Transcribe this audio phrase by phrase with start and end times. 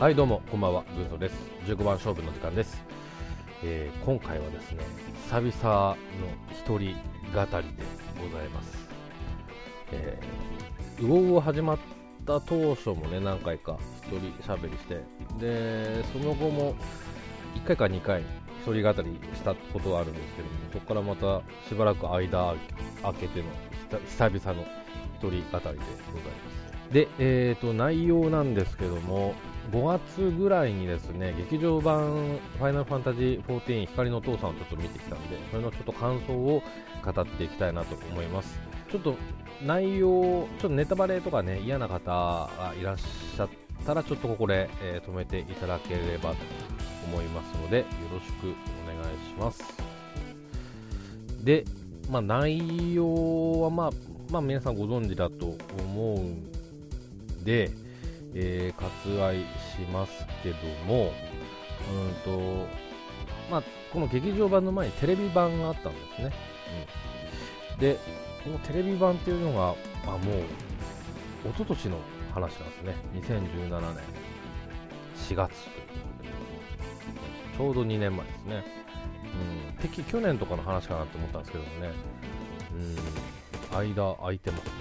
[0.00, 1.34] はいどうもこんばんは軍曹です。
[1.66, 2.82] 15番勝負の時間です、
[3.62, 4.82] えー今回はですね
[5.28, 5.96] 久々の
[6.50, 6.94] 一人語りで
[8.18, 8.78] ございます、
[9.92, 11.78] えー、ウォウを始まっ
[12.24, 15.02] た当初もね何回か一人喋りして
[15.38, 16.74] でその後も
[17.56, 22.54] 1回か2回一人語りしたことはあるんですけどもそこからまたしばらく間
[23.02, 23.44] 空けての
[24.06, 24.66] 久々の
[25.18, 25.78] 一人語りでございま
[26.56, 26.59] す。
[26.92, 29.34] で、えー、と内容なんですけども
[29.70, 36.62] 5月ぐらいにですね劇場版「ファイナルファンタジー14光の父さん」をちょっと見てきたんでそれのちょっと感想を
[37.04, 38.60] 語っていきたいなと思います。
[38.90, 39.14] ちょっと
[39.64, 43.48] 内容ちょっとネタバレとかね嫌な方がいらっしゃっ
[43.86, 46.36] たらちょっとここで、えー止めていただければと
[47.06, 49.62] 思いますのでよろしくお願いします。
[51.44, 51.64] で、
[52.10, 53.90] まあ、内容はまあ
[54.30, 56.59] まあ皆さんご存知だと思うん
[57.44, 57.70] で、
[58.34, 59.44] えー割愛し
[59.92, 61.12] ますけども、
[61.90, 62.66] うんと
[63.50, 66.32] まあ、この劇場版の前にテレビ版があったんですね。
[67.74, 67.98] うん、で、
[68.44, 69.74] このテレビ版っていうのが、
[70.06, 70.18] あもう、
[71.48, 71.98] 一昨年の
[72.32, 72.94] 話なんですね。
[73.14, 74.04] 2017年
[75.16, 75.48] 4月というこ
[77.52, 78.64] とで、ちょうど2年前ですね。
[79.70, 81.92] うん、てっきり去年とかの話かなと思ったんですけどもね、
[83.72, 84.79] うん、間空いてます。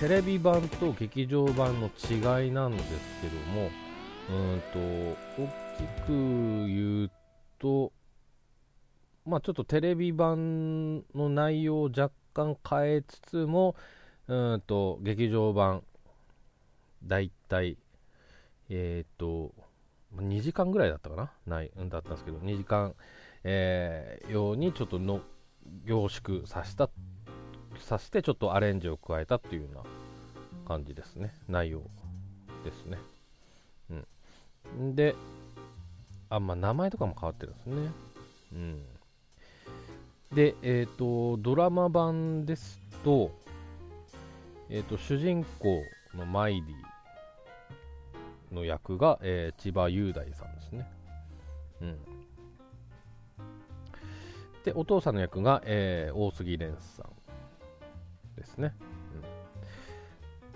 [0.00, 2.88] テレビ版と劇場版の違いなんです
[3.20, 3.70] けども、
[4.30, 7.10] うんと大きく言う
[7.58, 7.92] と、
[9.26, 13.76] まあ、ちょっとテレビ版の内容を若干変えつつも、
[14.26, 15.82] うんと劇場版、
[17.04, 17.76] だいたい、
[18.70, 19.52] えっ、と、
[20.16, 21.30] 2時間ぐらいだったかな？
[21.46, 22.94] ないだったんですけど、2時間、
[23.44, 25.20] えーようにちょっとの
[25.84, 26.88] 凝縮させた
[27.82, 29.82] させてちょっとアレンジを加えたっていうような
[30.66, 31.34] 感じですね。
[31.48, 31.82] 内容
[32.64, 32.98] ですね。
[34.78, 34.94] うん。
[34.94, 35.14] で
[36.28, 37.92] あまあ名前とかも変わってるんですね。
[38.52, 38.82] うん。
[40.32, 43.32] でえっ、とドラマ版ですと
[44.68, 45.82] えっ、と主人公
[46.14, 50.88] のマイリーの役が、えー千葉雄大さんですね。
[51.82, 51.98] うん。
[54.64, 57.19] でお父さんの役が、えー大杉蓮さん。
[58.36, 58.74] ですね、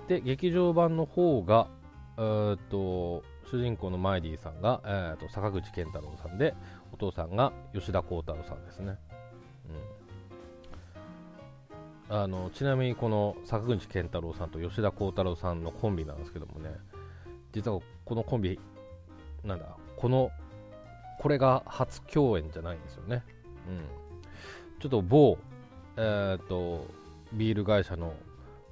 [0.00, 0.06] うん。
[0.08, 1.68] で劇場版の方が
[2.16, 6.54] えっと主人公のマイリーさんが、えーっと坂口健太郎さんで
[6.92, 8.96] お父さんが吉田鋼太郎さんですね、
[12.08, 16.70] うん、あのちなみにこの坂口健太郎さんと吉田鋼太郎さんのコンビなんですけどもね
[17.52, 18.58] 実はこのコンビ
[19.44, 20.30] なんだこの
[21.20, 23.22] これが初共演じゃないんですよね、
[23.68, 25.36] うん、ちょっと某
[25.96, 26.86] えーっと
[27.34, 28.14] ビール会社の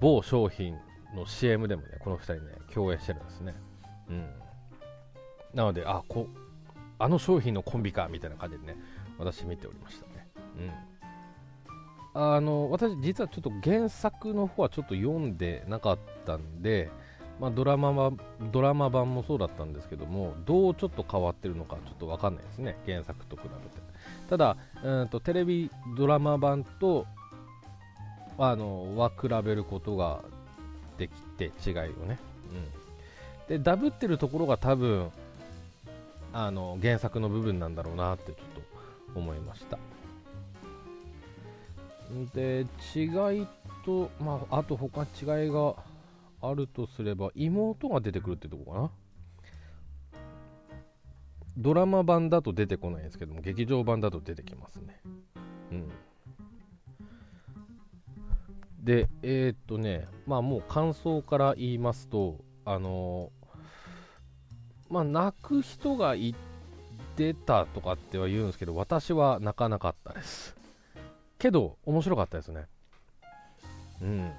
[0.00, 0.76] 某商品
[1.14, 2.40] の CM でもね、この2人ね、
[2.72, 3.54] 共演してるんですね。
[4.08, 4.28] うん。
[5.54, 6.28] なので、あ、こ
[6.98, 8.76] あの商品のコンビか、みたいな感じでね、
[9.18, 10.28] 私見ておりましたね。
[12.14, 12.22] うん。
[12.22, 16.90] あの、私、実はちょっと原作の方はちょっと読んでなかったんで、
[17.40, 18.12] まあ、ドラマは
[18.52, 23.80] ドラマ版もそうだったんですけども、どうちょっと変わってるのかちょっとわかんないですね、原作と比べて。
[24.28, 27.06] ただ、うんとテレビドラマ版と
[28.42, 30.22] あのは比べることが
[30.96, 32.18] できて違いをね、
[33.48, 35.10] うん、でダブってるところが多分
[36.32, 38.36] あの原作の部分なんだろうなってちょっ
[39.14, 39.78] と思いました。
[42.34, 43.46] で違い
[43.84, 45.76] と、まあ、あと他違いが
[46.42, 48.90] あるとすれば妹が出てくるってとこかな。
[51.58, 55.00] ドラマ版だと出てこないんですけども劇場版だと出てきますね。
[55.72, 55.92] うん
[58.82, 63.40] で、えーっとね、まあもう感想から言いますと、あのー
[64.92, 66.34] まあ泣く人がい
[67.14, 70.56] てたとかっては言うんですけど、私は泣かなかったです。
[71.38, 72.66] けど、面白かったですね。
[74.02, 74.32] うん。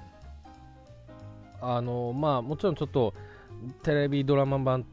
[1.60, 3.14] あのーまあもちろんちょっと、
[3.82, 4.84] テレビドラマ版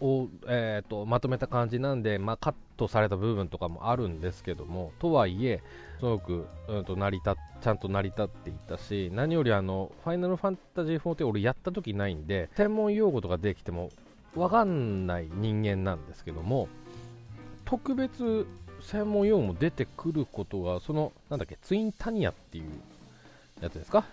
[0.00, 5.62] を、えーっとまとめた感じなんで、まあ、カットされた部分とかもあるんですけども、とはいえ、
[6.00, 7.34] すごく、うん、と成り立っ
[7.64, 13.88] ちゃんと成り立っていたし何よりあのファイナルファンタジー4って俺やった時ないんで専門用語とかできても
[14.34, 16.68] 分かんない人間なんですけども
[17.64, 18.46] 特別
[18.82, 22.64] 専門用語も出てくることがそのなんだっけツインタニアっていう
[23.62, 24.04] やつですか？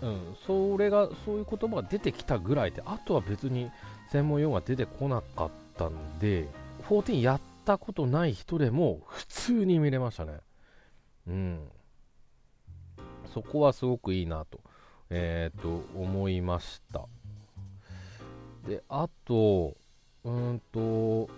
[0.00, 3.72] うんそれがそういう言葉が出てきたぐらいであとは別に
[4.12, 6.46] 専門用語が出てこなかったんで
[6.88, 10.34] 14やったことない人でも普通に見れましたね。
[11.26, 11.60] うん。
[13.34, 14.60] そこはすごくいいなと,、
[15.10, 17.06] えー、と思いました
[18.66, 19.76] で、あと、
[20.24, 21.28] うんと、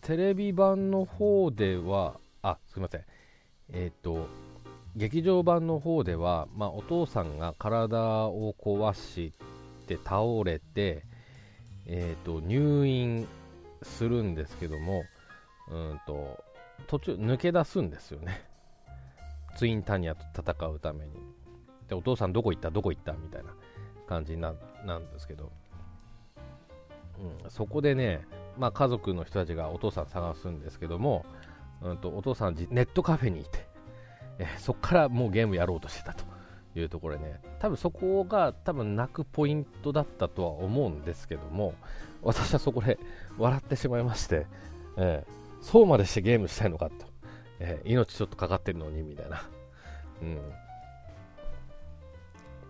[0.00, 3.04] テレビ版の方では、あ、すいません。
[3.72, 4.28] えっ、ー、と、
[4.96, 9.32] 劇場版の方では、まあ、お父さんが体を壊し
[9.86, 11.04] て倒れて、
[11.86, 13.26] えーと、入院
[13.82, 15.02] するんですけども、
[15.70, 16.42] うんと
[16.88, 18.42] 途中抜け出すんですよね。
[19.56, 21.12] ツインタニアと戦うために。
[21.90, 22.70] で、お父さんどこ行った？
[22.70, 23.12] どこ行った？
[23.12, 23.50] みたいな
[24.06, 24.54] 感じな
[24.86, 25.50] なんですけど、
[27.42, 28.26] うん、そこでね、
[28.56, 31.26] まあ、家族の人たちがお父さん探すんですけども、
[31.82, 33.66] うんと、お父さんネットカフェにいて、
[34.38, 36.24] えそこからもうゲームやろうとしてたと
[36.74, 41.74] いうところでね、多分そこが多分泣くポイントだったとは思うんですけども、
[42.22, 42.98] 私はそこで
[43.38, 44.46] 笑ってしまいまして、
[44.96, 46.94] えー、そうまでしてゲームしたいのかと、
[47.58, 49.42] えー、命ちょっとかかってるのにみたいな、
[50.22, 50.38] うん、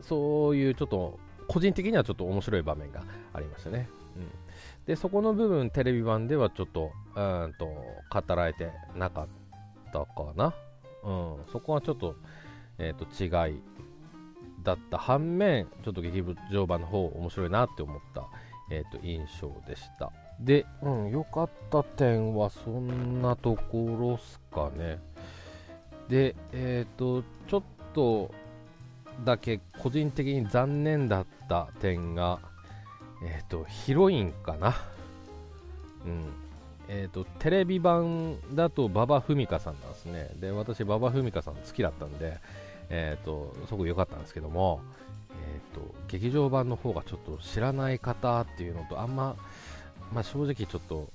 [0.02, 1.19] そういうちょっと
[1.49, 3.02] 個人的にはちょっと面白い場面が
[3.32, 3.88] ありましたね。
[4.17, 4.29] うん、
[4.87, 9.29] でそこの部分、テレビ版ではちょっとうんと語られてなかっ
[9.93, 10.06] たか
[10.37, 10.55] な。
[11.02, 12.14] うん、そこはちょっと,、
[12.79, 13.62] えーと、違い
[14.62, 18.29] だった反面、ちょっと劇場版の方面白いなって思った、
[18.70, 20.12] えーと、印象でした。
[20.38, 24.99] で、うん、良かった点はそんなところっすかね。
[26.08, 27.62] で、えっ、ー、と、ちょっ
[27.93, 28.35] と
[29.25, 32.38] だけ個人的に残念だった点が、
[33.22, 34.75] えっ、ー、と、ヒロインかな。
[36.06, 36.25] うん。
[36.88, 40.31] えーと、テレビ版だと馬場ふみかさんなんですね。
[40.40, 42.38] で、私、馬場ふみかさん好きだったんで、
[42.88, 44.81] えーと、すごく良かったんですけども、
[45.31, 49.37] えーと、劇場版の方がちょっと知らない方っていうのと、あんま、
[50.12, 51.12] まあ、正直ちょっと、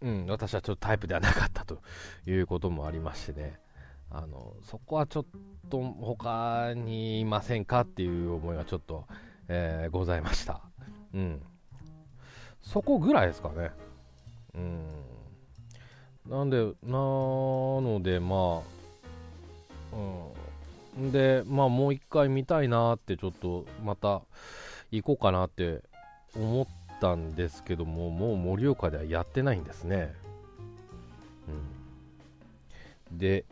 [0.00, 1.78] うん、私はちょっとタイプではなかったと
[2.26, 3.60] いうこともありましてね、
[4.14, 5.24] あのそこはちょっ
[5.70, 9.06] と他にいませんかっていう思いがちょっと、
[9.48, 10.60] えー、ございました。
[11.14, 11.42] うん
[12.62, 13.70] そこぐらいですかね。
[14.54, 14.86] うん。
[16.28, 18.62] なんで、なので、ま
[19.92, 19.96] あ、
[20.96, 21.12] うん。
[21.12, 24.22] で、まあ、もう一回見たいなって、ちょっと、また、
[24.90, 25.82] 行こうかなって
[26.36, 26.66] 思っ
[27.00, 30.14] たんですけども、もう盛岡ではやってないんですね。
[33.10, 33.18] うん。
[33.18, 33.44] で、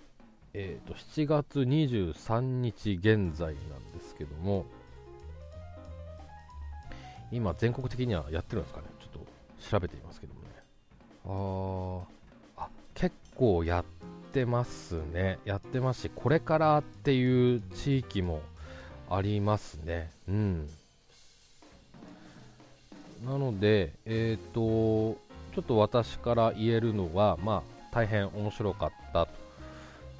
[0.54, 4.66] えっ、ー、と、7月23日現在なんですけども、
[7.32, 8.86] 今、全国的にはやってるんですかね？
[9.60, 12.06] 調べていますけどもね。
[12.56, 13.84] ああ、結構やっ
[14.32, 15.38] てますね。
[15.44, 18.40] やってますし、これからっていう地域も
[19.08, 20.10] ありますね。
[20.28, 20.68] うん。
[23.24, 25.18] なので、えっ、ー、と、
[25.54, 27.62] ちょっと私から言えるのは、まあ、
[27.92, 29.29] 大変面白かったと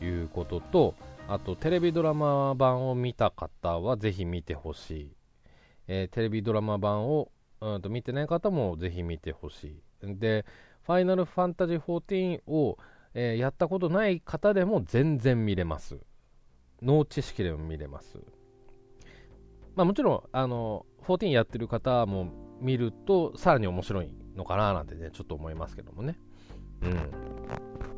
[0.01, 0.95] いうことと、
[1.29, 5.11] あと、テレビドラマ版を見た方はぜひ見てほしい。
[5.87, 7.31] えー、テレビドラマ版を
[7.61, 10.15] うんと見てない方もぜひ見てほしい。
[10.19, 10.45] で、
[10.83, 12.79] ファイナルファンタジー14を、
[13.15, 15.99] えー、やったことない方でも全然見れます。
[16.83, 18.19] 脳知識でも見れます。
[19.77, 26.19] まあ、もちろん、あの、14やってる方も見ると、さらに面白いのかななんてね、ちょっと思いますけどもね。
[26.83, 27.90] うん。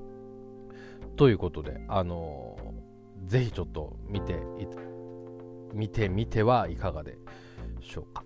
[1.16, 4.36] ということで、あのー、ぜひちょっと見て、
[5.72, 7.18] 見てみてはいかがで
[7.80, 8.24] しょうか。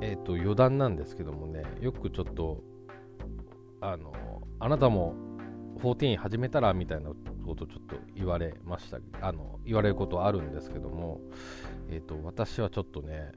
[0.00, 2.62] えっ、ー、と余談なんですけどもねよくちょっと
[3.80, 4.12] あの
[4.60, 5.14] あなたも
[5.78, 7.10] 14始めたらみたいな
[7.44, 11.20] ことちょっと言われましたあの言われることあるんですけども、
[11.90, 13.32] えーと、私はちょっとね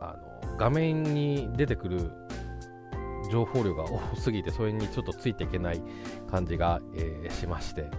[0.00, 2.10] あの画面に出てくる
[3.30, 5.82] 情報量が多すぎてそれにちょっとついていけない
[6.30, 7.90] 感じが、えー、しまして。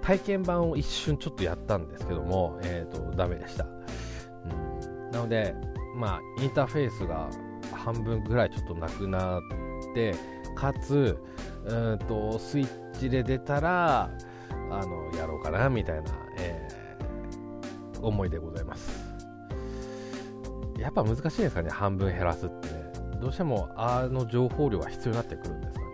[0.00, 3.68] 体験版を一瞬ちょっとやったんですけども、えーと、ダメでした、う
[5.08, 5.54] ん、なので
[5.98, 7.28] まあ、インターフェースが
[7.72, 9.42] 半分ぐらいちょっとなくなっ
[9.94, 10.14] て
[10.54, 11.18] かつ
[11.64, 14.08] うんとスイッチで出たら
[14.70, 19.06] あのやろうかなみたいな、えー、思いでございます。
[20.78, 22.87] やっぱ難しいですかね半分減らすってね。
[23.20, 25.86] どうしてもあの情報量が必要になってくるんですかね、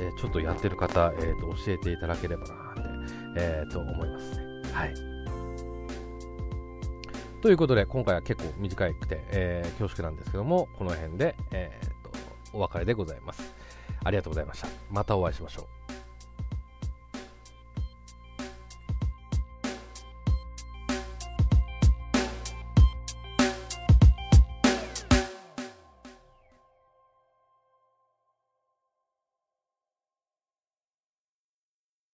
[0.00, 2.82] えー、ちょっとやってる方、えーと、教えていただければなって、
[3.36, 5.14] えー、と思いますねはい
[7.44, 12.10] ということで、今回は結構短くて、えー、恐縮なんですけども、この辺で、えーと、
[12.54, 13.54] お別れでございます。
[14.02, 14.68] ありがとうございました。
[14.90, 15.83] またお会いしましょう。